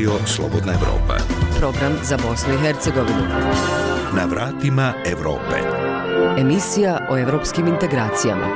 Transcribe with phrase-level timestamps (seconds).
[0.00, 1.16] Radio Slobodna Evropa.
[1.58, 3.22] Program za Bosnu i Hercegovinu.
[4.16, 5.56] Na vratima Evrope.
[6.38, 8.46] Emisija o evropskim integracijama.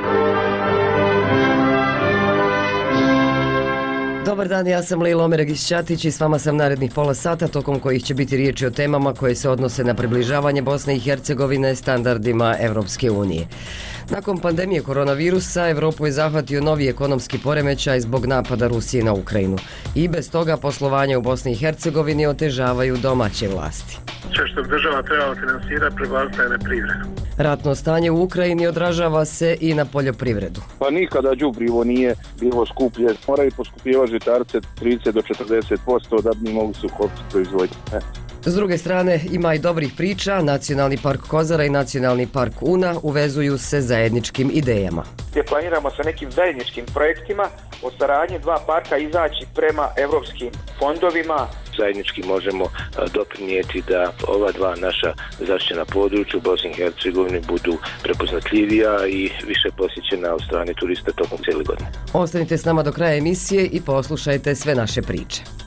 [4.25, 8.03] Dobar dan, ja sam Lilo Omeregić-Ćatić i s vama sam narednih pola sata tokom kojih
[8.03, 13.11] će biti riječi o temama koje se odnose na približavanje Bosne i Hercegovine standardima Evropske
[13.11, 13.47] unije.
[14.09, 19.57] Nakon pandemije koronavirusa, Evropu je zahvatio novi ekonomski poremećaj zbog napada Rusije na Ukrajinu.
[19.95, 23.97] I bez toga poslovanje u Bosni i Hercegovini otežavaju domaće vlasti.
[24.35, 27.25] Sve što država treba finansirati prebazda na privredu.
[27.37, 30.61] Ratno stanje u Ukrajini odražava se i na poljoprivredu.
[30.79, 33.07] Pa nikada džubrivo nije bilo skuplje.
[33.27, 37.77] Moraju poskupljivati žitarce 30 do 40% da bi mogli su kopci proizvoditi.
[38.47, 40.41] S druge strane, ima i dobrih priča.
[40.41, 45.03] Nacionalni park Kozara i Nacionalni park Una uvezuju se zajedničkim idejama.
[45.31, 47.43] Gdje planiramo sa nekim zajedničkim projektima
[47.83, 51.47] o saradnje dva parka izaći prema evropskim fondovima.
[51.77, 52.65] Zajednički možemo
[53.13, 59.69] doprinijeti da ova dva naša zaštićena područja u Bosni i Hercegovini budu prepoznatljivija i više
[59.77, 61.89] posjećena od strane turista tokom cijeli godine.
[62.13, 65.64] Ostanite s nama do kraja emisije i poslušajte sve naše priče.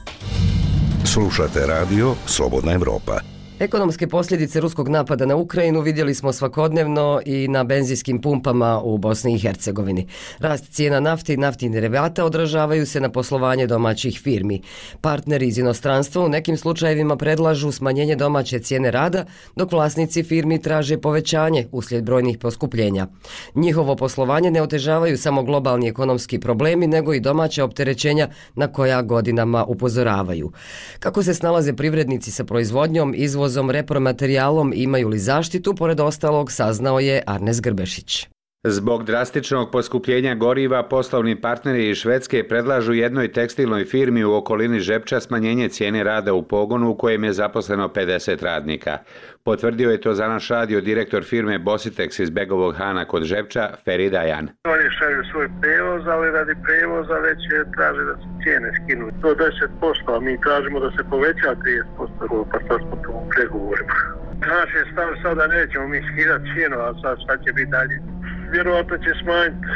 [1.05, 3.38] Slušate radio Slobodna Evropa.
[3.61, 9.35] Ekonomske posljedice ruskog napada na Ukrajinu vidjeli smo svakodnevno i na benzinskim pumpama u Bosni
[9.35, 10.07] i Hercegovini.
[10.39, 14.63] Rast cijena nafte i naftnih derivata odražavaju se na poslovanje domaćih firmi.
[15.01, 19.25] Partneri iz inostranstva u nekim slučajevima predlažu smanjenje domaće cijene rada,
[19.57, 23.07] dok vlasnici firmi traže povećanje uslijed brojnih poskupljenja.
[23.55, 29.65] Njihovo poslovanje ne otežavaju samo globalni ekonomski problemi, nego i domaće opterećenja na koja godinama
[29.65, 30.53] upozoravaju.
[30.99, 37.01] Kako se snalaze privrednici sa proizvodnjom, izvoz uvozom repromaterijalom imaju li zaštitu, pored ostalog saznao
[37.01, 38.27] je Arnes Grbešić.
[38.65, 45.21] Zbog drastičnog poskupljenja goriva, poslovni partneri iz Švedske predlažu jednoj tekstilnoj firmi u okolini Žepča
[45.21, 48.99] smanjenje cijene rada u pogonu u kojem je zaposleno 50 radnika.
[49.45, 54.49] Potvrdio je to za naš radio direktor firme Bositex iz Begovog Hana kod Žepča, Feridajan.
[54.65, 59.11] Oni šalju svoj prevoz, ali radi prevoza već je traže da se cijene skinu.
[59.23, 61.51] To 10%, a mi tražimo da se poveća
[61.99, 63.95] 30%, pa to smo tu pregovorima.
[64.41, 68.18] Naš je stav sada nećemo mi skidati cijenu, a sad šta će biti dalje
[68.53, 69.67] vjerovatno će smanjiti.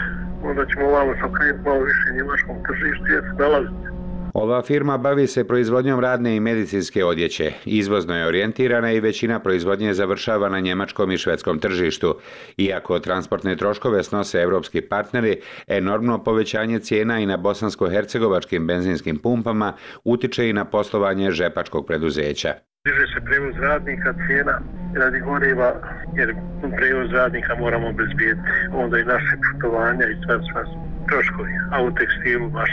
[0.48, 3.92] Onda ćemo ovamo sa krenuti malo više njemačkom tržištu jer se nalazite.
[4.34, 7.52] Ova firma bavi se proizvodnjom radne i medicinske odjeće.
[7.64, 12.14] Izvozno je orijentirana i većina proizvodnje završava na njemačkom i švedskom tržištu.
[12.56, 19.72] Iako transportne troškove snose evropski partneri, enormno povećanje cijena i na bosansko-hercegovačkim benzinskim pumpama
[20.04, 22.54] utiče i na poslovanje žepačkog preduzeća.
[22.84, 24.60] Diže se prevoz radnika, cijena
[24.94, 25.70] radi goriva,
[26.16, 26.34] jer
[26.76, 28.40] prevoz radnika moramo obezbijeti.
[28.72, 30.62] Onda i naše putovanja i sve sve
[31.08, 31.52] troškovi.
[31.72, 32.70] A u tekstilu baš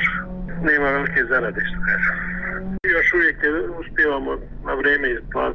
[0.63, 2.15] nema velike zarade, što kažem.
[2.83, 3.37] Još uvijek
[3.79, 4.31] uspijevamo
[4.65, 5.07] na vrijeme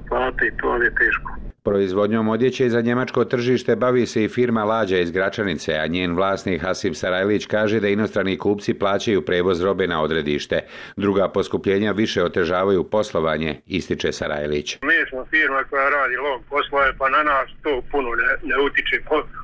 [0.09, 1.31] plate i to, ali je teško.
[1.65, 6.63] Proizvodnjom odjeće za njemačko tržište bavi se i firma Lađa iz Gračanice, a njen vlasnik
[6.63, 10.61] Hasim Sarajlić kaže da inostrani kupci plaćaju prevoz robe na odredište.
[10.97, 14.79] Druga poskupljenja više otežavaju poslovanje, ističe Sarajlić.
[14.83, 18.97] Mi smo firma koja radi log poslove, pa na nas to puno ne, ne utiče,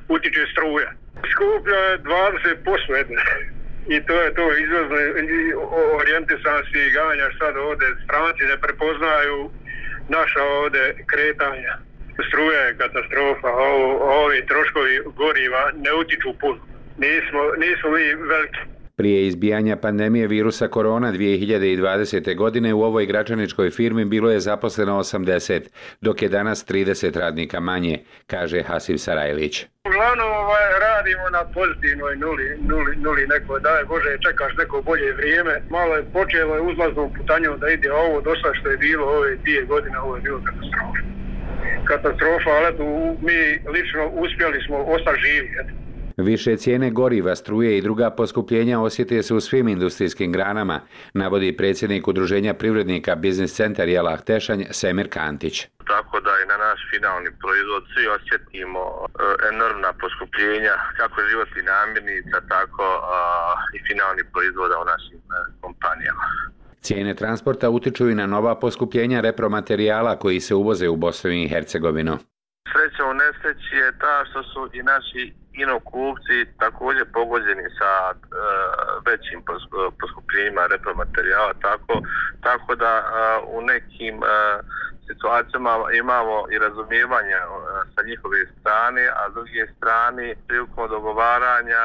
[0.09, 0.91] utiče struja.
[1.33, 3.23] Skuplja je 20% jedne.
[3.95, 4.97] I to je to izvozno
[6.01, 9.51] orijentisansi i ganja sad ovde stranci ne prepoznaju
[10.09, 11.90] naša ovde kretanja
[12.29, 13.89] struja je katastrofa, ovo,
[14.25, 16.61] ovi troškovi goriva ne utiču puno.
[17.05, 18.61] Nismo, nismo mi veliki.
[19.01, 22.37] Prije izbijanja pandemije virusa korona 2020.
[22.37, 25.61] godine u ovoj gračaničkoj firmi bilo je zaposleno 80,
[26.01, 29.67] dok je danas 30 radnika manje, kaže Hasim Sarajlić.
[29.85, 35.63] Uglavnom ovaj, radimo na pozitivnoj nuli, nuli, nuli neko, daj Bože, čekaš neko bolje vrijeme.
[35.71, 39.65] Malo je počelo je uzlaznom putanjom da ide ovo, došla što je bilo ove dvije
[39.65, 41.20] godine, ovo je bilo katastrofa
[41.93, 42.87] katastrofa, ali tu
[43.27, 43.39] mi
[43.75, 45.49] lično uspjeli smo ostati živi.
[45.61, 45.73] Eto.
[46.17, 50.81] Više cijene goriva, struje i druga poskupljenja osjetije se u svim industrijskim granama,
[51.15, 55.67] navodi predsjednik udruženja privrednika Biznis centar Jelah Tešanj, Semir Kantić.
[55.87, 59.09] Tako da i na naš finalni proizvod svi osjetimo e,
[59.53, 62.87] enormna poskupljenja, kako životni namirnica, tako
[63.77, 66.25] i finalni proizvoda u našim e, kompanijama.
[66.81, 72.19] Cijene transporta utiču i na nova poskupljenja repromaterijala koji se uvoze u Bosnu i Hercegovinu.
[72.73, 78.15] Sreća u nesreći je ta što su i naši inokupci također pogođeni sa e,
[79.07, 79.43] većim
[80.01, 81.95] poskupljenjima repromaterijala, tako,
[82.43, 83.05] tako da e,
[83.57, 84.27] u nekim e,
[85.11, 85.73] situacijama
[86.03, 87.47] imamo i razumijevanje e,
[87.95, 91.85] sa njihove strane, a s druge strane prilikom dogovaranja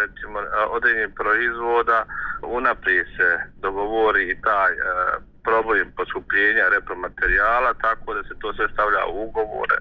[0.00, 0.46] recimo e,
[0.76, 2.04] određenih proizvoda
[2.42, 3.28] unaprijed se
[3.64, 4.78] dogovori i taj e,
[5.44, 9.76] problem poskupljenja repromaterijala, tako da se to sve stavlja u ugovore,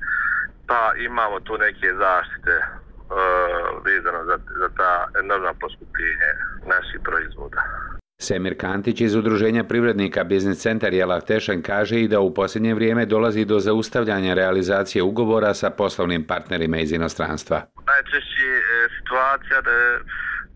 [0.68, 6.32] pa imamo tu neke zaštite uh, vezano za, za ta enormna poskupljenje
[6.68, 7.62] naših proizvoda.
[8.22, 13.06] Semir Kantić iz Udruženja privrednika Biznis Centar Jelak Tešan kaže i da u posljednje vrijeme
[13.06, 17.62] dolazi do zaustavljanja realizacije ugovora sa poslovnim partnerima iz inostranstva.
[17.86, 19.72] Najčešće je situacija da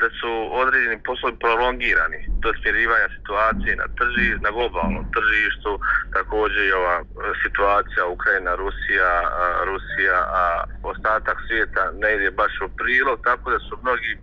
[0.02, 0.32] da su
[0.62, 5.72] određeni poslovi prolongirani do smirivanja situacije na trži, na globalnom tržištu,
[6.18, 7.04] također i ova e,
[7.44, 9.14] situacija Ukrajina, Rusija,
[9.70, 10.44] Rusija, a
[10.92, 14.20] ostatak svijeta ne ide baš u prilog, tako da su mnogi e,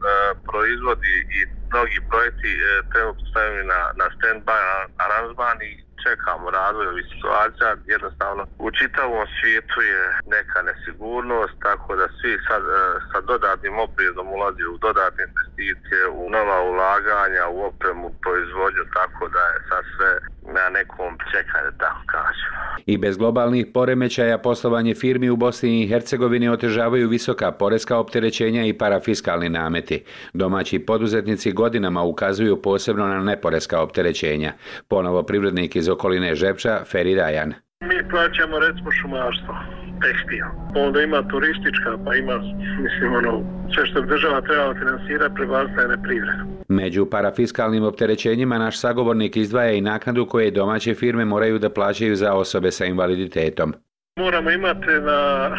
[0.48, 1.40] proizvodi i
[1.72, 2.60] mnogi projekti e,
[2.92, 4.60] trenutno stavljeni na, na stand-by
[5.04, 7.68] aranžman i čekamo razvoj ovih situacija.
[7.94, 10.02] Jednostavno, u čitavom svijetu je
[10.36, 16.24] neka nesigurnost, tako da svi sad, e, sa dodatnim oprezom ulazi u dodatne investicije, u
[16.36, 20.12] nova ulaganja, u opremu, proizvodnju, tako da je sad sve
[20.56, 22.50] na nekom čekanju, tako kažem.
[22.86, 28.72] I bez globalnih poremećaja poslovanje firmi u Bosni i Hercegovini otežavaju visoka poreska opterećenja i
[28.72, 30.04] parafiskalni nameti.
[30.32, 34.52] Domaći poduzetnici godinama ukazuju posebno na neporeska opterećenja.
[34.88, 37.54] Ponovo privrednik iz okoline Žepča, Feri Rajan.
[37.80, 39.54] Mi plaćamo recimo šumarstvo,
[40.02, 40.46] tekstil.
[40.84, 42.36] Onda ima turistička, pa ima,
[42.84, 43.32] mislim, ono,
[43.74, 46.42] sve što bi država trebala finansirati, prebazna privredu.
[46.68, 52.32] Među parafiskalnim opterećenjima naš sagovornik izdvaja i naknadu koje domaće firme moraju da plaćaju za
[52.34, 53.74] osobe sa invaliditetom.
[54.18, 55.50] Moramo imati na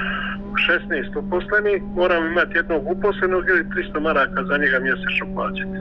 [0.58, 5.78] 16 uposleni, moramo imati jednog uposlenog ili 300 maraka za njega mjesečno plaćati.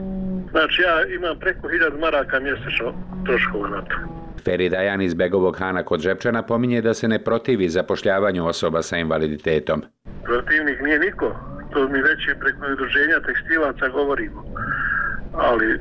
[0.51, 2.93] Znači ja imam preko 1000 maraka mjesečno
[3.25, 3.95] troškova na to.
[4.47, 8.97] Feri Dajan iz Begovog Hana kod Žepčana pominje da se ne protivi zapošljavanju osoba sa
[8.97, 9.81] invaliditetom.
[10.23, 11.35] Protivnik nije niko,
[11.73, 14.43] to mi već je preko udruženja tekstilaca govorimo.
[15.33, 15.79] Ali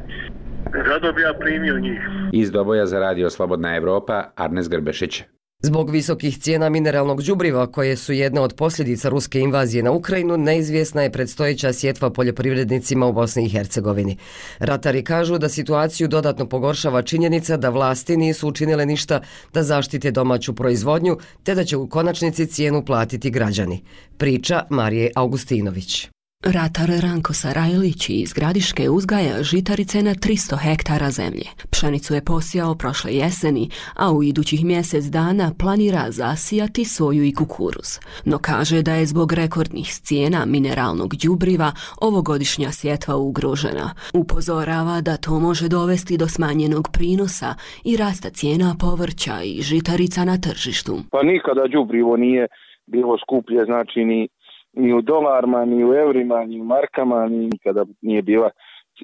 [0.72, 2.00] rado bi ja primio njih.
[2.32, 5.24] Iz Doboja za radio Slobodna Evropa, Arnes Grbešić.
[5.62, 11.02] Zbog visokih cijena mineralnog đubriva koje su jedna od posljedica ruske invazije na Ukrajinu, neizvjesna
[11.02, 14.16] je predstojeća sjetva poljoprivrednicima u Bosni i Hercegovini.
[14.58, 19.20] Ratari kažu da situaciju dodatno pogoršava činjenica da vlasti nisu učinile ništa
[19.52, 23.82] da zaštite domaću proizvodnju, te da će u konačnici cijenu platiti građani.
[24.18, 26.15] Priča Marije Augustinović.
[26.44, 31.48] Ratar Ranko Sarajlić iz Gradiške uzgaja žitarice na 300 hektara zemlje.
[31.72, 37.90] Pšenicu je posijao prošle jeseni, a u idućih mjesec dana planira zasijati soju i kukuruz.
[38.24, 41.70] No kaže da je zbog rekordnih cijena mineralnog đubriva
[42.08, 43.86] ovogodišnja sjetva ugrožena.
[44.14, 47.54] Upozorava da to može dovesti do smanjenog prinosa
[47.84, 50.94] i rasta cijena povrća i žitarica na tržištu.
[51.10, 52.46] Pa nikada đubrivo nije
[52.86, 54.28] bilo skuplje, znači ni
[54.76, 58.50] ni u dolarima, ni u eurima, ni u markama, ni kada nije bila,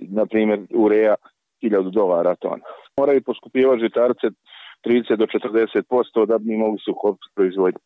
[0.00, 1.14] na primjer, ureja
[1.62, 2.62] 1000 dolara tona.
[2.98, 4.26] Moraju poskupivati žitarce
[4.84, 6.94] 30 do 40% da bi mogli su
[7.34, 7.84] proizvoditi.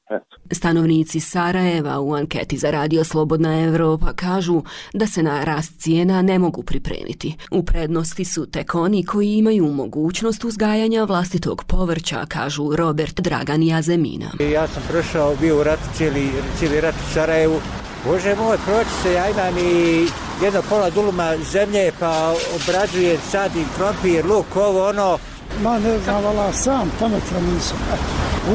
[0.52, 4.62] Stanovnici Sarajeva u anketi za Radio Slobodna Evropa kažu
[4.94, 7.36] da se na rast cijena ne mogu pripremiti.
[7.50, 13.74] U prednosti su tek oni koji imaju mogućnost uzgajanja vlastitog povrća, kažu Robert Dragan i
[13.74, 14.26] Azemina.
[14.52, 16.28] Ja sam prošao, bio u ratu, cijeli,
[16.58, 17.60] cijeli rat u Sarajevu.
[18.04, 20.06] Bože moj, proći se, ja imam i
[20.44, 25.18] jedno pola duluma zemlje, pa obrađujem sad i krompir, luk, ovo, ono,
[25.62, 27.78] Ma ne znam, vala sam, pametan nisam.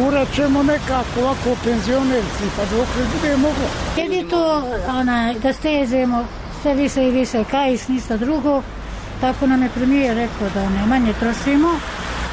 [0.07, 3.67] Urat ćemo nekako ovako penzionerci, pa dok li bude moglo.
[3.95, 6.25] Kad je to ona, da stežemo
[6.61, 8.61] sve više i više kajs, ništa drugo,
[9.21, 11.69] tako nam je premijer rekao da ne manje trošimo,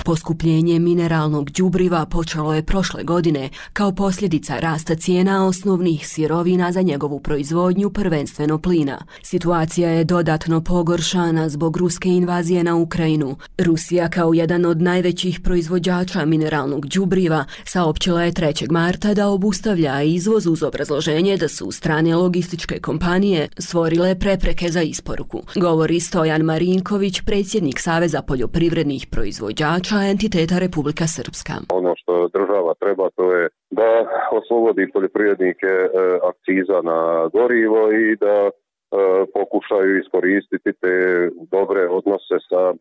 [0.08, 7.20] Poskupljenje mineralnog đubriva počelo je prošle godine kao posljedica rasta cijena osnovnih sirovina za njegovu
[7.20, 9.04] proizvodnju, prvenstveno plina.
[9.22, 13.36] Situacija je dodatno pogoršana zbog ruske invazije na Ukrajinu.
[13.58, 18.70] Rusija kao jedan od najvećih proizvođača mineralnog đubriva saopćila je 3.
[18.70, 25.42] marta da obustavlja izvoz uz obrazloženje da su strane logističke kompanije stvorile prepreke za isporuku.
[25.54, 31.54] Govori Stojan Marinković, predsjednik Saveza poljoprivrednih proizvođača entiteta Republika Srpska.
[31.80, 33.90] Ono što država treba to je da
[34.38, 35.88] oslobodi poljoprivrednike e,
[36.30, 38.50] akciza na gorivo i da e,
[39.34, 40.94] pokušaju iskoristiti te
[41.54, 42.74] dobre odnose sa e,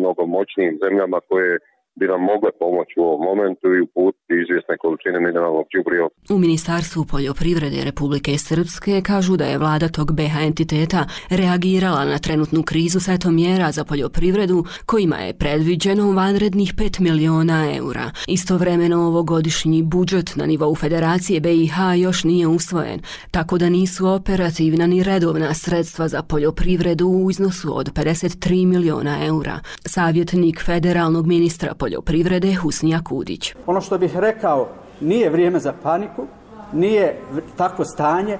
[0.00, 1.58] mnogo moćnijim zemljama koje
[2.00, 6.08] bi nam mogle pomoći u ovom momentu i uputiti izvjesne količine mineralnog džubriva.
[6.34, 12.62] U Ministarstvu poljoprivrede Republike Srpske kažu da je vlada tog BH entiteta reagirala na trenutnu
[12.62, 18.10] krizu setom mjera za poljoprivredu kojima je predviđeno vanrednih 5 miliona eura.
[18.28, 23.00] Istovremeno ovogodišnji budžet na nivou Federacije BiH još nije usvojen,
[23.30, 29.60] tako da nisu operativna ni redovna sredstva za poljoprivredu u iznosu od 53 miliona eura.
[29.84, 33.54] Savjetnik federalnog ministra poljoprivrede poljoprivrede Husnija Kudić.
[33.66, 34.68] Ono što bih rekao,
[35.00, 36.26] nije vrijeme za paniku,
[36.72, 37.20] nije
[37.56, 38.38] takvo stanje.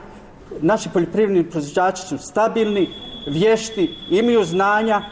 [0.60, 2.88] Naši poljoprivredni proizvođači su stabilni,
[3.26, 5.02] vješti, imaju znanja.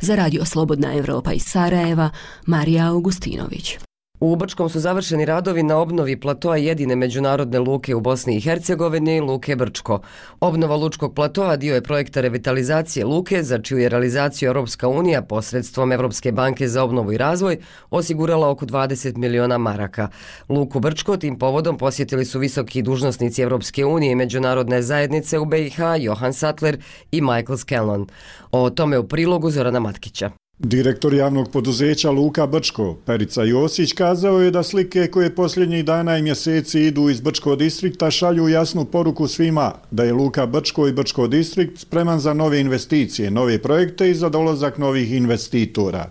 [0.00, 2.10] Za radio Slobodna Evropa iz Sarajeva,
[2.46, 3.89] Marija Augustinović.
[4.20, 9.20] U Brčkom su završeni radovi na obnovi platoa jedine međunarodne luke u Bosni i Hercegovini,
[9.20, 10.00] Luke Brčko.
[10.40, 15.92] Obnova lučkog platoa dio je projekta revitalizacije luke, za čiju je realizaciju Europska unija posredstvom
[15.92, 17.58] Evropske banke za obnovu i razvoj
[17.90, 20.08] osigurala oko 20 miliona maraka.
[20.48, 25.78] Luku Brčko tim povodom posjetili su visoki dužnosnici Evropske unije i međunarodne zajednice u BiH,
[25.98, 26.78] Johan Sattler
[27.12, 28.06] i Michael Scanlon.
[28.52, 30.39] O tome u prilogu Zorana Matkića.
[30.62, 36.22] Direktor javnog poduzeća Luka Brčko, Perica Josić, kazao je da slike koje posljednjih dana i
[36.22, 41.26] mjeseci idu iz Brčko distrikta šalju jasnu poruku svima da je Luka Brčko i Brčko
[41.26, 46.10] distrikt spreman za nove investicije, nove projekte i za dolazak novih investitora.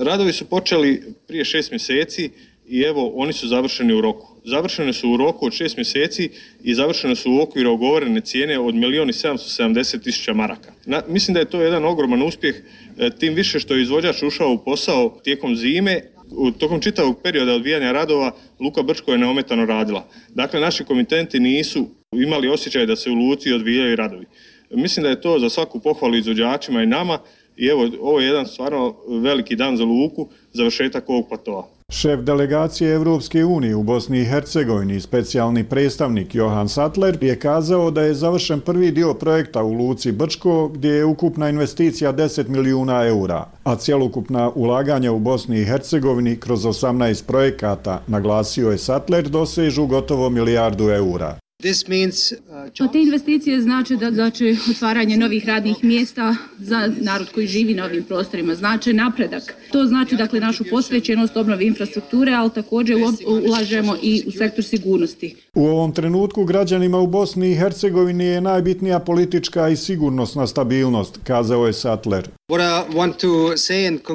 [0.00, 2.30] Radovi su počeli prije šest mjeseci
[2.66, 4.37] i evo oni su završeni u roku.
[4.48, 6.30] Završene su u roku od 6 mjeseci
[6.64, 10.72] i završene su u okviru ogovorene cijene od 1.770.000 maraka.
[10.86, 12.54] Na, mislim da je to jedan ogroman uspjeh
[12.98, 16.00] e, tim više što je izvođač ušao u posao tijekom zime,
[16.30, 20.08] u tokom čitavog perioda odvijanja radova Luka Brčko je neometano radila.
[20.28, 24.26] Dakle, naši komitenti nisu imali osjećaj da se u Luci odvijaju radovi.
[24.70, 27.18] Mislim da je to za svaku pohvalu izvođačima i nama
[27.56, 31.77] i evo, ovo je jedan stvarno veliki dan za Luku, završetak ovog platova.
[31.92, 38.02] Šef delegacije Evropske unije u Bosni i Hercegovini, specijalni predstavnik Johan Sattler, je kazao da
[38.02, 43.46] je završen prvi dio projekta u Luci Brčko, gdje je ukupna investicija 10 milijuna eura,
[43.64, 50.30] a cjelokupna ulaganja u Bosni i Hercegovini kroz 18 projekata, naglasio je Sattler, dosežu gotovo
[50.30, 51.47] milijardu eura.
[51.58, 57.84] Uh, te investicije znači da znači otvaranje novih radnih mjesta za narod koji živi na
[57.84, 59.54] ovim prostorima, znači napredak.
[59.72, 62.96] To znači dakle našu posvećenost obnovi infrastrukture, ali također
[63.26, 65.34] ulažemo i u sektor sigurnosti.
[65.54, 71.66] U ovom trenutku građanima u Bosni i Hercegovini je najbitnija politička i sigurnosna stabilnost, kazao
[71.66, 72.28] je Sattler.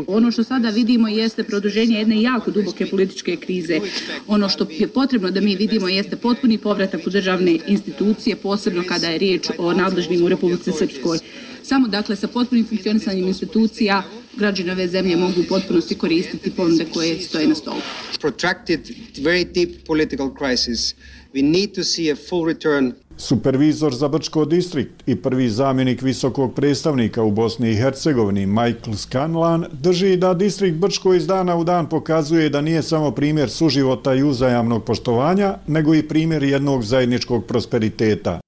[0.07, 3.79] Ono što sada vidimo jeste produženje jedne jako duboke političke krize.
[4.27, 9.07] Ono što je potrebno da mi vidimo jeste potpuni povratak u državne institucije, posebno kada
[9.07, 11.19] je riječ o nadležnim u Republici Srpskoj.
[11.63, 14.03] Samo dakle sa potpunim funkcionisanjem institucija
[14.37, 17.81] građani ove zemlje mogu u potpunosti koristiti ponude koje stoje na stolu.
[18.21, 18.79] Protracted,
[19.17, 20.95] very deep political crisis.
[21.33, 26.53] We need to see a full return Supervizor za Brčko distrikt i prvi zamjenik visokog
[26.55, 31.89] predstavnika u Bosni i Hercegovini, Michael Scanlan, drži da distrikt Brčko iz dana u dan
[31.89, 38.39] pokazuje da nije samo primjer suživota i uzajamnog poštovanja, nego i primjer jednog zajedničkog prosperiteta.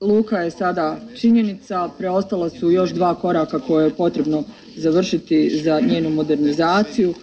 [0.00, 4.44] Luka je sada činjenica, preostala su još dva koraka koje je potrebno
[4.76, 7.14] završiti za njenu modernizaciju.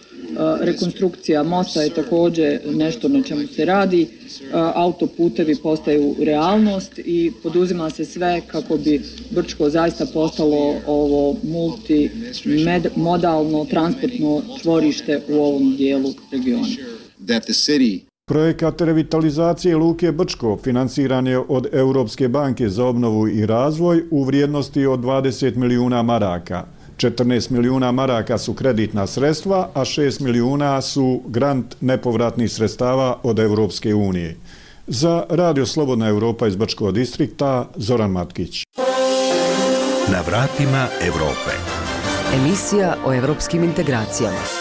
[0.60, 4.08] Rekonstrukcija mosta je također nešto na čemu se radi.
[4.74, 14.42] Autoputevi postaju realnost i poduzima se sve kako bi Brčko zaista postalo ovo multimodalno transportno
[14.62, 16.66] tvorište u ovom dijelu regiona.
[18.26, 24.86] Projekat revitalizacije Luke Brčko financiran je od Europske banke za obnovu i razvoj u vrijednosti
[24.86, 26.66] od 20 milijuna maraka.
[27.00, 33.94] 14 milijuna maraka su kreditna sredstva, a 6 milijuna su grant nepovratnih sredstava od Evropske
[33.94, 34.36] unije.
[34.86, 38.62] Za Radio Slobodna Evropa iz Brčkog distrikta, Zoran Matkić.
[40.12, 41.50] Na vratima Evrope.
[42.34, 44.59] Emisija o evropskim integracijama.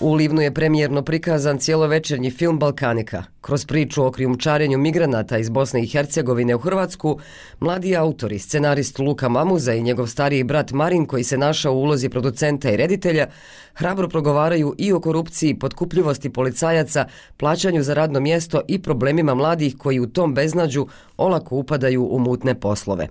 [0.00, 3.24] U Livnu je premijerno prikazan cijelovečernji film Balkanika.
[3.40, 7.18] Kroz priču o krijumčarenju migranata iz Bosne i Hercegovine u Hrvatsku,
[7.60, 12.08] mladi autori, scenarist Luka Mamuza i njegov stariji brat Marin, koji se našao u ulozi
[12.08, 13.26] producenta i reditelja,
[13.74, 20.00] hrabro progovaraju i o korupciji, podkupljivosti policajaca, plaćanju za radno mjesto i problemima mladih koji
[20.00, 20.86] u tom beznađu
[21.16, 23.08] olako upadaju u mutne poslove.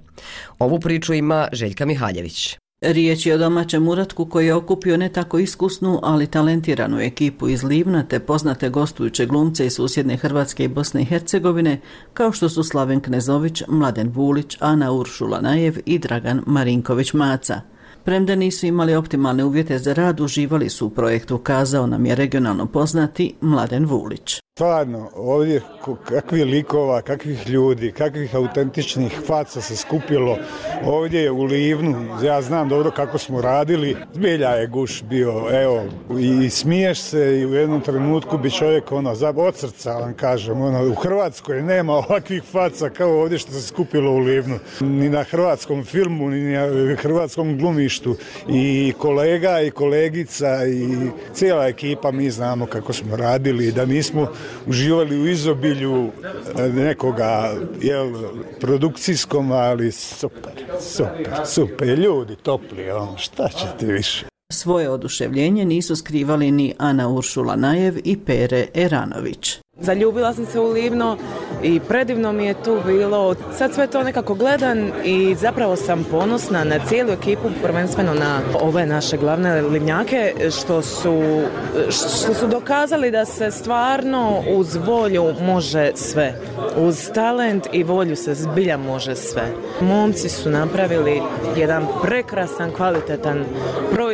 [0.59, 2.57] Ovu priču ima Željka Mihaljević.
[2.87, 7.63] Riječ je o domaćem uratku koji je okupio ne tako iskusnu, ali talentiranu ekipu iz
[7.63, 11.81] Livna te poznate gostujuće glumce iz susjedne Hrvatske i Bosne i Hercegovine,
[12.13, 17.59] kao što su Slaven Knezović, Mladen Vulić, Ana Uršula Najev i Dragan Marinković-Maca.
[18.03, 22.65] Premda nisu imali optimalne uvjete za rad, uživali su u projektu, kazao nam je regionalno
[22.65, 24.44] poznati Mladen Vulić.
[24.57, 25.61] Stvarno, ovdje
[26.09, 30.37] kakvi likova, kakvih ljudi, kakvih autentičnih faca se skupilo
[30.85, 32.07] ovdje je u Livnu.
[32.23, 33.95] Ja znam dobro kako smo radili.
[34.13, 35.83] Zbilja je guš bio, evo,
[36.19, 40.89] i smiješ se i u jednom trenutku bi čovjek ono, od srca vam kažem, ono,
[40.91, 44.59] u Hrvatskoj nema ovakvih faca kao ovdje što se skupilo u Livnu.
[44.79, 48.15] Ni na hrvatskom filmu, ni na hrvatskom glumištu.
[48.49, 54.27] I kolega i kolegica i cijela ekipa mi znamo kako smo radili, da nismo
[54.67, 56.11] uživali u izobilju
[56.57, 58.13] e, nekoga jel,
[58.59, 64.25] produkcijskom, ali super, super, super, ljudi topli, on, šta ćete više.
[64.53, 69.57] Svoje oduševljenje nisu skrivali ni Ana Uršula Najev i Pere Eranović.
[69.79, 71.17] Zaljubila sam se u Livno
[71.65, 73.35] i predivno mi je tu bilo.
[73.57, 78.85] Sad sve to nekako gledam i zapravo sam ponosna na cijelu ekipu, prvenstveno na ove
[78.85, 81.41] naše glavne livnjake, što su,
[81.89, 86.33] što su dokazali da se stvarno uz volju može sve.
[86.77, 89.43] Uz talent i volju se zbilja može sve.
[89.81, 91.21] Momci su napravili
[91.57, 93.45] jedan prekrasan, kvalitetan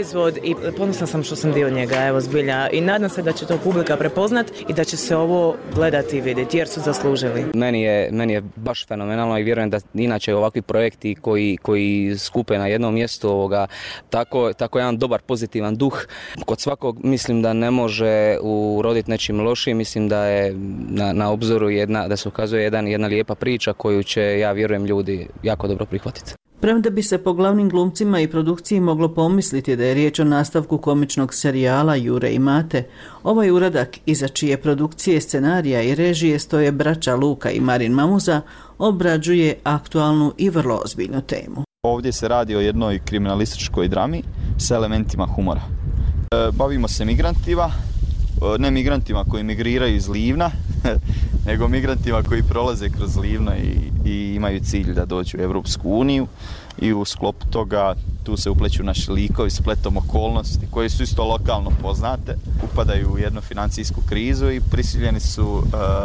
[0.01, 2.69] proizvod i ponosna sam što sam dio njega, evo zbilja.
[2.69, 6.21] I nadam se da će to publika prepoznat i da će se ovo gledati i
[6.21, 7.45] vidjeti jer su zaslužili.
[7.53, 12.57] Meni je, meni je baš fenomenalno i vjerujem da inače ovakvi projekti koji, koji skupe
[12.57, 13.67] na jednom mjestu ovoga,
[14.09, 16.05] tako, tako jedan dobar pozitivan duh.
[16.45, 20.55] Kod svakog mislim da ne može uroditi nečim lošim, mislim da je
[20.89, 24.85] na, na obzoru jedna, da se ukazuje jedan, jedna lijepa priča koju će, ja vjerujem,
[24.85, 26.40] ljudi jako dobro prihvatiti.
[26.61, 30.77] Premda bi se po glavnim glumcima i produkciji moglo pomisliti da je riječ o nastavku
[30.77, 32.87] komičnog serijala Jure i Mate,
[33.23, 38.41] ovaj uradak iza čije produkcije, scenarija i režije stoje braća Luka i Marin Mamuza
[38.77, 41.63] obrađuje aktualnu i vrlo ozbiljnu temu.
[41.83, 44.23] Ovdje se radi o jednoj kriminalističkoj drami
[44.57, 45.61] sa elementima humora.
[46.31, 47.71] E, bavimo se migrantima,
[48.59, 50.51] ne migrantima koji migriraju iz Livna,
[51.47, 56.27] nego migrantima koji prolaze kroz Livno i, i imaju cilj da dođu u Evropsku uniju
[56.79, 61.71] i u sklopu toga tu se upleću naši likovi spletom okolnosti koji su isto lokalno
[61.81, 65.63] poznate, upadaju u jednu financijsku krizu i prisiljeni su uh,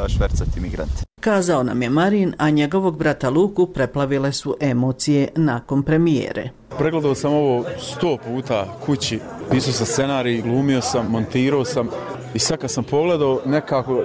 [0.09, 1.05] švercati migrante.
[1.21, 6.50] Kazao nam je Marin, a njegovog brata Luku preplavile su emocije nakon premijere.
[6.78, 11.89] Pregledao sam ovo sto puta kući, pisao sam scenarij, glumio sam, montirao sam
[12.34, 14.02] i sad kad sam pogledao nekako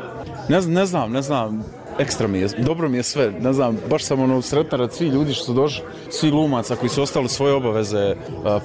[0.49, 1.63] Ne, ne znam, ne znam,
[1.99, 5.07] ekstra mi je, dobro mi je sve, ne znam, baš sam ono sretan rad svi
[5.07, 8.15] ljudi što su došli, svi lumaca koji su ostali svoje obaveze,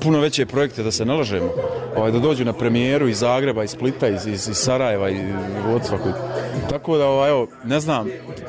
[0.03, 1.49] puno veće projekte da se nalažemo,
[1.97, 5.21] ovaj, da dođu na premijeru iz Zagreba, iz Splita, iz, iz, iz Sarajeva i
[5.75, 6.15] od koji...
[6.71, 8.07] Tako da, ovaj, evo, ne znam,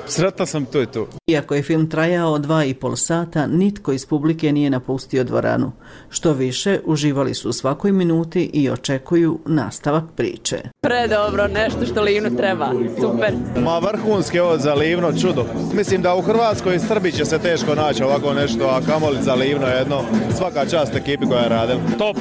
[0.07, 1.07] sretan sam, to je to.
[1.27, 5.71] Iako je film trajao dva i pol sata, nitko iz publike nije napustio dvoranu.
[6.09, 10.57] Što više, uživali su u svakoj minuti i očekuju nastavak priče.
[10.81, 13.33] Predobro, nešto što Livnu treba, super.
[13.63, 15.45] Ma vrhunski ovo za Livno, čudo.
[15.73, 19.33] Mislim da u Hrvatskoj i Srbiji će se teško naći ovako nešto, a kamoli za
[19.33, 20.01] Livno jedno.
[20.37, 21.79] Svaka čast ekipi koja je radila.
[21.97, 22.17] Top,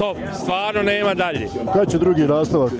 [0.00, 1.48] top, stvarno nema dalje.
[1.72, 2.72] Kad će drugi nastavak?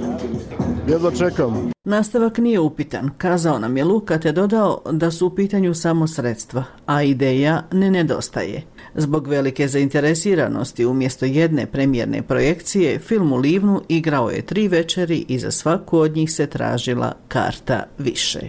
[0.89, 1.71] Jedva čekam.
[1.85, 6.65] Nastavak nije upitan, kazao nam je Luka te dodao da su u pitanju samo sredstva,
[6.87, 8.63] a ideja ne nedostaje.
[8.95, 15.39] Zbog velike zainteresiranosti umjesto jedne premijerne projekcije, film u Livnu igrao je tri večeri i
[15.39, 18.41] za svaku od njih se tražila karta više.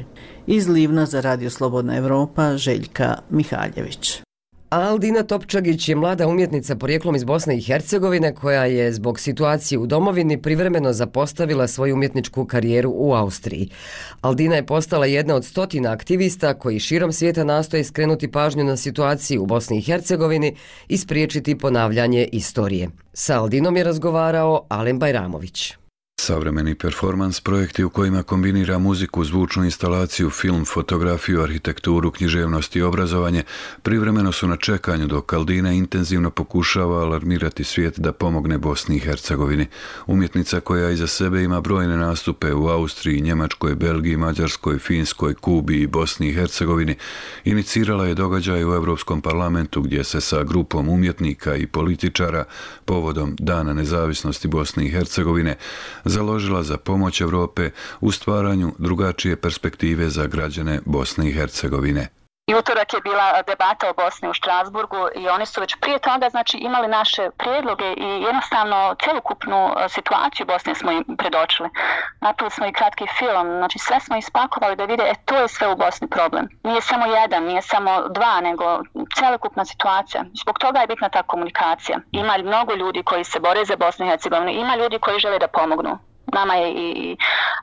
[0.48, 4.22] Iz Livna za Radio Slobodna Evropa, Željka Mihaljević.
[4.72, 9.88] Aldina Topčagić je mlada umjetnica porijeklom iz Bosne i Hercegovine koja je zbog situacije u
[9.88, 13.70] domovini privremeno zapostavila svoju umjetničku karijeru u Austriji.
[14.22, 19.44] Aldina je postala jedna od stotina aktivista koji širom svijeta nastoje skrenuti pažnju na situaciju
[19.44, 20.56] u Bosni i Hercegovini
[20.88, 22.90] i spriječiti ponavljanje istorije.
[23.14, 25.81] Sa Aldinom je razgovarao Alen Bajramović.
[26.22, 33.44] Savremeni performans projekti u kojima kombinira muziku, zvučnu instalaciju, film, fotografiju, arhitekturu, književnost i obrazovanje
[33.84, 39.68] privremeno su na čekanju dok Kaldina intenzivno pokušava alarmirati svijet da pomogne Bosni i Hercegovini.
[40.08, 45.88] Umjetnica koja iza sebe ima brojne nastupe u Austriji, Njemačkoj, Belgiji, Mađarskoj, Finskoj, Kubi i
[45.88, 46.96] Bosni i Hercegovini
[47.44, 52.44] inicirala je događaj u Evropskom parlamentu gdje se sa grupom umjetnika i političara
[52.86, 55.56] povodom Dana nezavisnosti Bosne i Hercegovine
[56.12, 57.70] založila za pomoć Evrope
[58.02, 62.21] u stvaranju drugačije perspektive za građane Bosne i Hercegovine.
[62.52, 66.30] I utorak je bila debata o Bosni u Štrasburgu i oni su već prije toga
[66.30, 71.70] znači, imali naše prijedloge i jednostavno celokupnu e, situaciju Bosne smo im predočili.
[72.22, 75.68] Napravili smo i kratki film, znači sve smo ispakovali da vide, e to je sve
[75.68, 76.48] u Bosni problem.
[76.64, 78.66] Nije samo jedan, nije samo dva, nego
[79.16, 80.24] celokupna situacija.
[80.42, 82.00] Zbog toga je bitna ta komunikacija.
[82.12, 85.48] Ima mnogo ljudi koji se bore za Bosnu i Hercegovinu, ima ljudi koji žele da
[85.48, 87.18] pomognu nama je i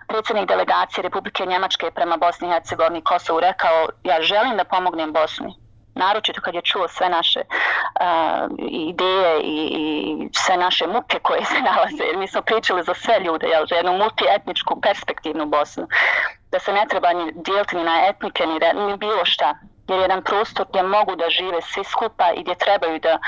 [0.09, 5.55] predsjednik delegacije Republike Njemačke prema Bosni i Hercegovini Kosovu rekao ja želim da pomognem Bosni.
[5.95, 11.61] Naročito kad je čuo sve naše uh, ideje i, i sve naše muke koje se
[11.69, 15.87] nalaze, jer mi smo pričali za sve ljude, jel, za jednu multietničku perspektivnu Bosnu,
[16.53, 19.55] da se ne treba ni dijeliti ni na etnike, ni, ni bilo šta,
[19.89, 23.19] jer jedan prostor gdje mogu da žive svi skupa i gdje trebaju da,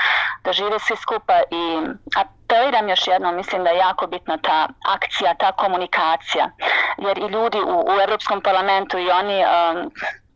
[0.43, 1.81] da žive svi skupa i
[2.21, 6.49] apeliram još jednom, mislim da je jako bitna ta akcija, ta komunikacija,
[6.97, 9.91] jer i ljudi u, u Europskom parlamentu i oni um,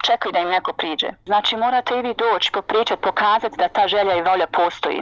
[0.05, 1.07] čekaju da im neko priđe.
[1.25, 5.01] Znači morate i vi doći, popričati, pokazati da ta želja i volja postoji.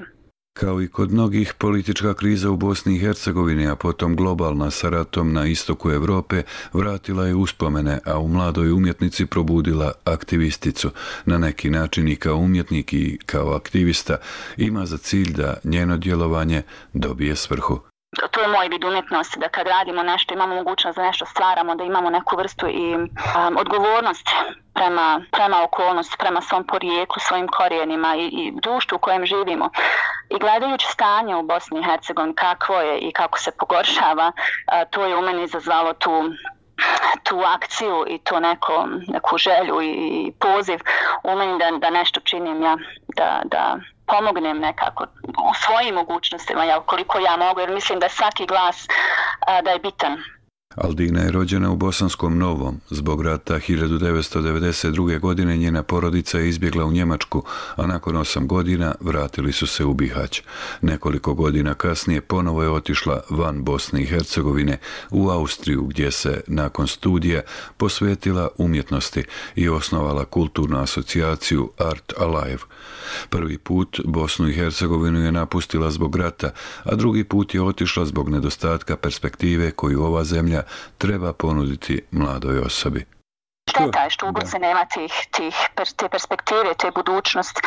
[0.53, 5.33] Kao i kod mnogih, politička kriza u Bosni i Hercegovini, a potom globalna sa ratom
[5.33, 10.91] na istoku Evrope, vratila je uspomene, a u mladoj umjetnici probudila aktivisticu.
[11.25, 14.17] Na neki način i kao umjetnik i kao aktivista
[14.57, 16.61] ima za cilj da njeno djelovanje
[16.93, 17.92] dobije svrhu
[18.31, 21.83] to je moj vid umjetnosti, da kad radimo nešto, imamo mogućnost da nešto stvaramo, da
[21.83, 24.27] imamo neku vrstu i um, odgovornost
[24.73, 29.69] prema, prema okolnosti, prema svom porijeklu, svojim korijenima i, i društvu u kojem živimo.
[30.29, 35.05] I gledajući stanje u Bosni i Hercegovini, kakvo je i kako se pogoršava, uh, to
[35.05, 36.11] je u meni izazvalo tu
[37.23, 40.79] tu akciju i to neko, neku želju i poziv
[41.23, 42.77] u meni da, da nešto činim ja,
[43.15, 48.45] da, da pomognem nekako u svojim mogućnostima, ja, koliko ja mogu, jer mislim da svaki
[48.45, 48.87] glas
[49.47, 50.17] a, da je bitan.
[50.75, 52.81] Aldina je rođena u Bosanskom Novom.
[52.89, 55.19] Zbog rata 1992.
[55.19, 57.43] godine njena porodica je izbjegla u Njemačku,
[57.75, 60.41] a nakon osam godina vratili su se u Bihać.
[60.81, 64.77] Nekoliko godina kasnije ponovo je otišla van Bosne i Hercegovine
[65.11, 67.41] u Austriju, gdje se nakon studija
[67.77, 69.23] posvetila umjetnosti
[69.55, 72.63] i osnovala kulturnu asocijaciju Art Alive.
[73.29, 76.51] Prvi put Bosnu i Hercegovinu je napustila zbog rata,
[76.83, 80.62] a drugi put je otišla zbog nedostatka perspektive koju ova zemlja
[80.97, 83.05] treba ponuditi mladoj osobi.
[83.69, 85.55] Šteta je što u Bosni nema tih, tih,
[85.97, 87.59] te perspektive, te budućnost,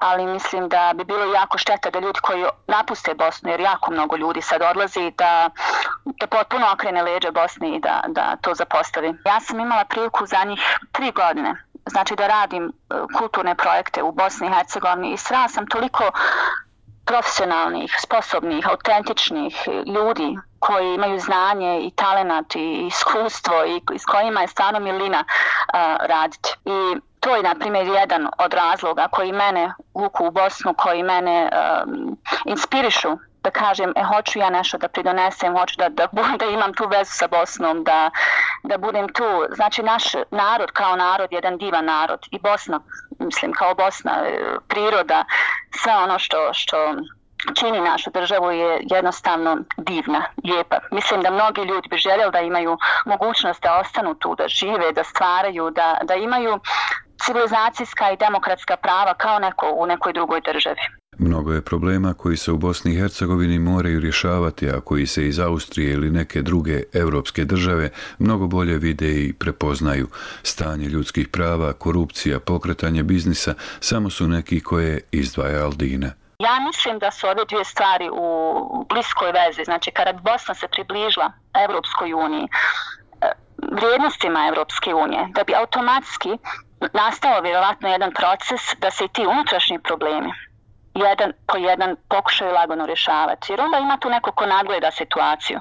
[0.00, 4.16] ali mislim da bi bilo jako šteta da ljudi koji napuste Bosnu, jer jako mnogo
[4.16, 5.50] ljudi sad odlazi, da,
[6.20, 9.14] da potpuno okrene leđe Bosni i da, da to zapostavi.
[9.24, 10.60] Ja sam imala priliku za njih
[10.92, 11.54] tri godine
[11.90, 16.10] znači da radim e, kulturne projekte u Bosni i Hercegovini i srela sam toliko
[17.04, 24.48] profesionalnih, sposobnih, autentičnih ljudi koji imaju znanje i talenat i iskustvo i s kojima je
[24.48, 26.50] stvarno milina uh, raditi.
[26.64, 31.50] I to je, na primjer, jedan od razloga koji mene vuku u Bosnu, koji mene
[31.52, 36.08] um, inspirišu da kažem, e, hoću ja nešto da pridonesem, hoću da, da,
[36.40, 38.10] da imam tu vezu sa Bosnom, da,
[38.62, 39.30] da budem tu.
[39.54, 42.80] Znači, naš narod kao narod je jedan divan narod i Bosna,
[43.24, 45.24] mislim, kao Bosna, e, priroda,
[45.82, 46.76] sve ono što, što
[47.58, 50.76] čini našu državu je jednostavno divna, lijepa.
[50.90, 55.04] Mislim da mnogi ljudi bi željeli da imaju mogućnost da ostanu tu, da žive, da
[55.04, 56.60] stvaraju, da, da imaju
[57.24, 60.80] civilizacijska i demokratska prava kao neko u nekoj drugoj državi.
[61.18, 65.38] Mnogo je problema koji se u Bosni i Hercegovini moraju rješavati, a koji se iz
[65.38, 70.08] Austrije ili neke druge evropske države mnogo bolje vide i prepoznaju.
[70.42, 76.10] Stanje ljudskih prava, korupcija, pokretanje biznisa samo su neki koje izdvaja Aldina.
[76.38, 78.26] Ja mislim da su ove dvije stvari u
[78.88, 79.64] bliskoj vezi.
[79.64, 81.32] Znači, kada bi Bosna se približila
[81.64, 83.32] Evropskoj uniji, e,
[83.72, 86.30] vrijednostima Evropske unije, da bi automatski
[86.92, 90.32] nastao vjerovatno jedan proces da se i ti unutrašnji problemi
[90.94, 93.52] jedan po jedan pokušaju lagano rješavati.
[93.52, 95.60] Jer onda ima tu neko ko nagleda situaciju.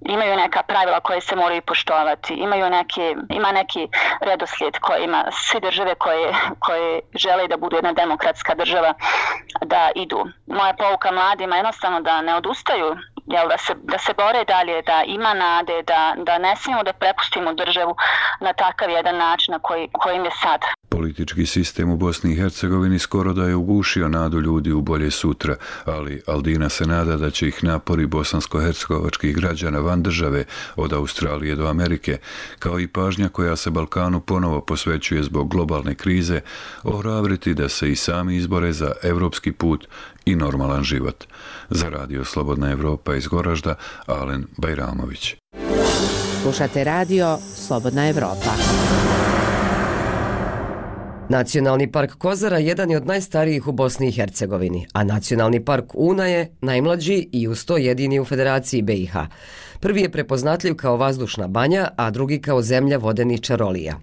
[0.00, 2.34] Imaju neka pravila koje se moraju poštovati.
[2.34, 3.88] Imaju neki, ima neki
[4.20, 8.94] redoslijed koji ima svi države koje, koje žele da budu jedna demokratska država
[9.64, 10.24] da idu.
[10.46, 12.96] Moja pouka mladima je jednostavno da ne odustaju
[13.34, 16.92] jel, da, se, da se bore dalje, da ima nade, da, da ne smijemo da
[16.92, 17.94] prepustimo državu
[18.40, 20.60] na takav jedan način na koji, kojim je sad.
[20.88, 25.56] Politički sistem u Bosni i Hercegovini skoro da je ugušio nadu ljudi u bolje sutra,
[25.84, 30.44] ali Aldina se nada da će ih napori bosansko-hercegovačkih građana van države
[30.76, 32.18] od Australije do Amerike,
[32.58, 36.40] kao i pažnja koja se Balkanu ponovo posvećuje zbog globalne krize,
[36.82, 39.86] ohrabriti da se i sami izbore za evropski put
[40.24, 41.24] i normalan život.
[41.70, 43.74] Za radio Slobodna Evropa iz Goražda,
[44.06, 45.36] Alen Bajramović.
[46.42, 48.50] Slušate radio Slobodna Evropa.
[51.28, 56.26] Nacionalni park Kozara jedan je od najstarijih u Bosni i Hercegovini, a Nacionalni park Una
[56.26, 59.14] je najmlađi i uz to jedini u Federaciji BiH.
[59.80, 64.00] Prvi je prepoznatljiv kao vazdušna banja, a drugi kao zemlja vodenih čarolija.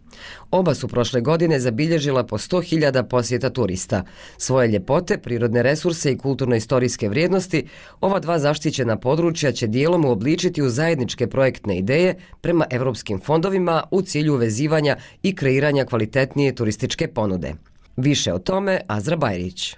[0.52, 4.04] Oba su prošle godine zabilježila po 100.000 posjeta turista.
[4.38, 7.68] Svoje ljepote, prirodne resurse i kulturno-istorijske vrijednosti,
[8.02, 14.02] ova dva zaštićena područja će dijelom uobličiti u zajedničke projektne ideje prema evropskim fondovima u
[14.02, 17.54] cilju uvezivanja i kreiranja kvalitetnije turističke ponude.
[17.98, 19.76] Više o tome Azra Bajrić.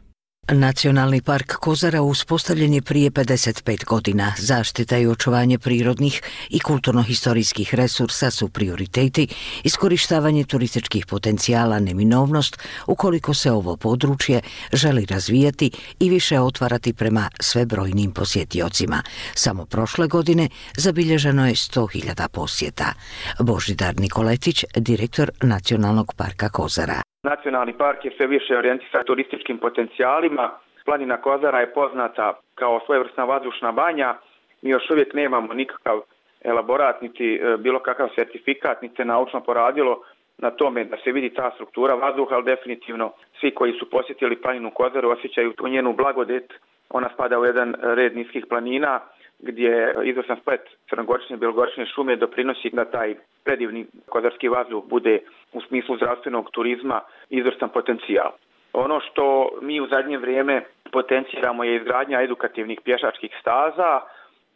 [0.52, 4.34] Nacionalni park Kozara uspostavljen je prije 55 godina.
[4.38, 9.28] Zaštita i očuvanje prirodnih i kulturno-historijskih resursa su prioriteti,
[9.64, 12.58] iskorištavanje turističkih potencijala neminovnost
[12.88, 14.42] ukoliko se ovo područje
[14.74, 19.04] želi razvijati i više otvarati prema sve brojnim posjetiocima.
[19.36, 22.94] Samo prošle godine zabilježeno je 100.000 posjeta.
[23.40, 27.09] Božidar Nikoletić, direktor Nacionalnog parka Kozara.
[27.30, 30.50] Nacionalni park je sve više orijentisan turističkim potencijalima.
[30.86, 34.16] Planina Kozara je poznata kao svojevrsna vazdušna banja.
[34.62, 36.02] Mi još uvijek nemamo nikakav
[36.42, 40.02] elaborat, niti e, bilo kakav sertifikat, niti se naučno poradilo
[40.38, 44.72] na tome da se vidi ta struktura vazduha, ali definitivno svi koji su posjetili planinu
[44.72, 46.54] Kozaru osjećaju tu njenu blagodet.
[46.90, 49.00] Ona spada u jedan red niskih planina
[49.40, 55.20] gdje izvrstan splet crnogorične i belogorične šume doprinosi da taj predivni kozarski vazduh bude
[55.54, 58.32] u smislu zdravstvenog turizma izvrstan potencijal.
[58.74, 64.02] Ono što mi u zadnje vrijeme potenciramo je izgradnja edukativnih pješačkih staza,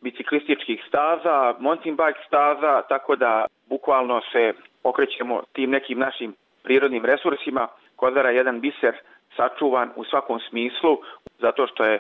[0.02, 7.68] biciklističkih staza, mountain bike staza, tako da bukvalno se okrećemo tim nekim našim prirodnim resursima.
[7.96, 8.96] Kozara je jedan biser
[9.36, 10.98] sačuvan u svakom smislu,
[11.40, 12.00] zato što je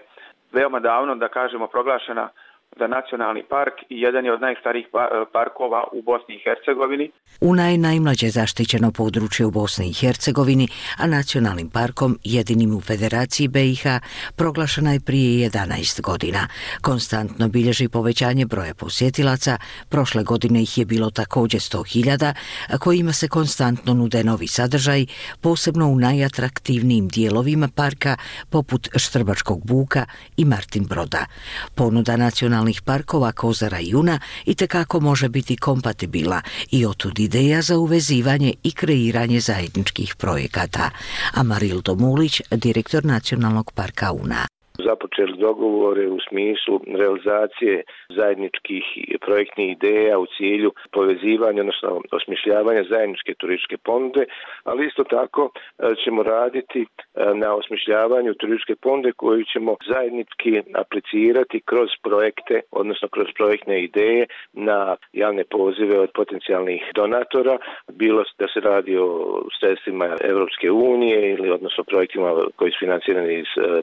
[0.51, 2.29] veoma davno, da kažemo, proglašena
[2.79, 7.11] za nacionalni park i jedan je od najstarijih pa, eh, parkova u Bosni i Hercegovini.
[7.41, 13.83] U najnajmlađe zaštićeno područje u Bosni i Hercegovini, a nacionalnim parkom jedinim u Federaciji BiH
[14.35, 16.47] proglašena je prije 11 godina.
[16.81, 19.57] Konstantno bilježi povećanje broja posjetilaca,
[19.89, 22.33] prošle godine ih je bilo također 100.000,
[22.79, 25.05] kojima se konstantno nude novi sadržaj,
[25.41, 28.17] posebno u najatraktivnijim dijelovima parka,
[28.49, 30.05] poput Štrbačkog buka
[30.37, 31.25] i Martin Broda.
[31.75, 37.61] Ponuda nacionalnog nacionalnih parkova Kozara i Juna i tekako može biti kompatibila i otud ideja
[37.61, 40.89] za uvezivanje i kreiranje zajedničkih projekata.
[41.33, 44.47] Amarildo Mulić, direktor Nacionalnog parka Una
[44.79, 48.83] započeli dogovore u smislu realizacije zajedničkih
[49.25, 54.25] projektnih ideja u cilju povezivanja, odnosno osmišljavanja zajedničke turističke ponude,
[54.63, 55.55] ali isto tako e,
[56.03, 56.85] ćemo raditi e,
[57.33, 64.95] na osmišljavanju turističke ponude koju ćemo zajednički aplicirati kroz projekte, odnosno kroz projektne ideje na
[65.13, 67.57] javne pozive od potencijalnih donatora,
[67.91, 69.07] bilo da se radi o
[69.59, 73.81] sredstvima Evropske unije ili odnosno projektima koji su financirani iz e,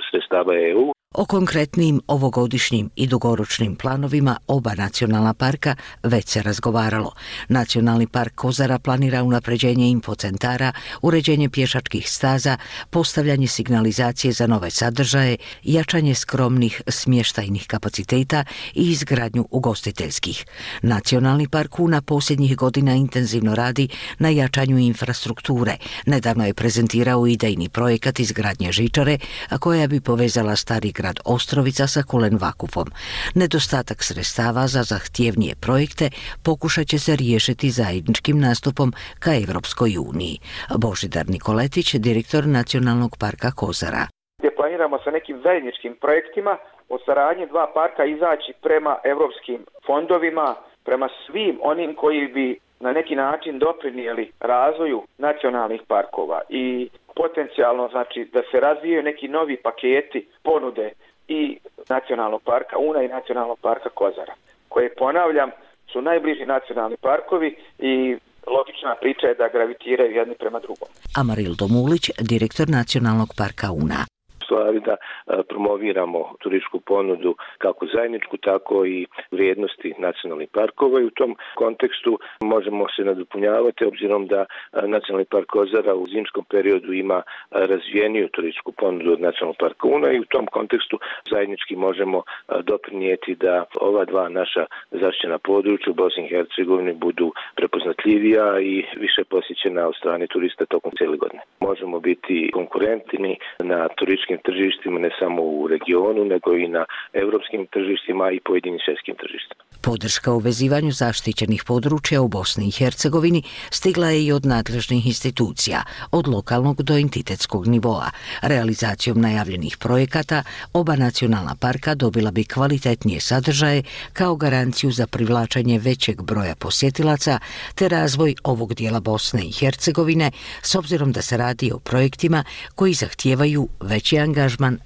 [0.00, 0.92] predpristupnih sredstava EU.
[1.14, 7.12] O konkretnim ovogodišnjim i dugoročnim planovima oba nacionalna parka već se razgovaralo.
[7.48, 12.56] Nacionalni park Kozara planira unapređenje infocentara, uređenje pješačkih staza,
[12.90, 18.44] postavljanje signalizacije za nove sadržaje, jačanje skromnih smještajnih kapaciteta
[18.74, 20.44] i izgradnju ugostiteljskih.
[20.82, 25.76] Nacionalni park Una posljednjih godina intenzivno radi na jačanju infrastrukture.
[26.06, 29.18] Nedavno je prezentirao idejni projekat izgradnje žičare,
[29.48, 32.88] a koja bi povezala stari grad Ostrovica sa Kulen Vakufom.
[33.34, 36.06] Nedostatak sredstava za zahtjevnije projekte
[36.44, 38.88] pokušat će se riješiti zajedničkim nastupom
[39.24, 40.36] ka Evropskoj uniji.
[40.84, 44.04] Božidar Nikoletić, direktor Nacionalnog parka Kozara.
[44.38, 46.52] Gdje planiramo sa nekim zajedničkim projektima
[46.88, 50.48] o saradnje dva parka izaći prema evropskim fondovima,
[50.84, 58.28] prema svim onim koji bi na neki način doprinijeli razvoju nacionalnih parkova i potencijalno znači
[58.32, 60.92] da se razvijaju neki novi paketi ponude
[61.28, 64.34] i nacionalnog parka Una i nacionalnog parka Kozara,
[64.68, 65.50] koje ponavljam
[65.92, 70.88] su najbliži nacionalni parkovi i logična priča je da gravitiraju jedni prema drugom.
[71.20, 74.19] Amarildo Mulić, direktor nacionalnog parka Una
[74.50, 81.10] stvari da e, promoviramo turističku ponudu kako zajedničku, tako i vrijednosti nacionalnih parkova i u
[81.10, 84.46] tom kontekstu možemo se nadopunjavati obzirom da e,
[84.86, 87.22] Nacionalni park Kozara u zimskom periodu ima e,
[87.66, 90.98] razvijeniju turističku ponudu od Nacionalnog parka Una i u tom kontekstu
[91.30, 92.22] zajednički možemo
[92.62, 99.22] doprinijeti da ova dva naša zaštićena područja u Bosni i Hercegovini budu prepoznatljivija i više
[99.24, 101.42] posjećena od strane turista tokom cijele godine.
[101.60, 108.30] Možemo biti konkurentni na turističkim tržištima, ne samo u regionu, nego i na evropskim tržištima
[108.30, 109.60] i pojedinim svjetskim tržištima.
[109.82, 115.82] Podrška u vezivanju zaštićenih područja u Bosni i Hercegovini stigla je i od nadležnih institucija,
[116.12, 118.10] od lokalnog do entitetskog nivoa.
[118.42, 126.22] Realizacijom najavljenih projekata oba nacionalna parka dobila bi kvalitetnije sadržaje kao garanciju za privlačenje većeg
[126.22, 127.38] broja posjetilaca
[127.74, 130.30] te razvoj ovog dijela Bosne i Hercegovine
[130.62, 134.29] s obzirom da se radi o projektima koji zahtijevaju veći angažman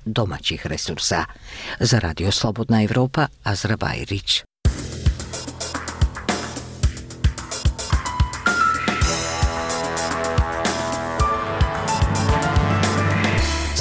[0.04, 1.24] domaćih resursa.
[1.80, 4.42] Za Radio Slobodna Evropa, Azra Bajrić.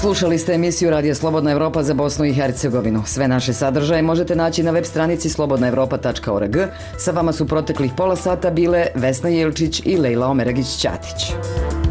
[0.04, 3.04] Slušali ste emisiju Radija Slobodna Evropa za Bosnu i Hercegovinu.
[3.06, 6.58] Sve naše sadržaje možete naći na web stranici slobodnaevropa.org.
[6.98, 11.83] Sa vama su proteklih pola sata bile Vesna Jelčić i Lejla Omeragić-Ćatić.